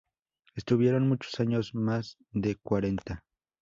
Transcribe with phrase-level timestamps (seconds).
[0.55, 3.23] Estuvieron muchos años, más de cuarenta.